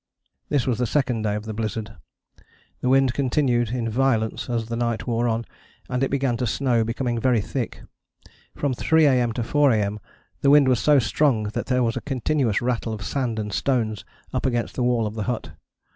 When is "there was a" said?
11.67-12.01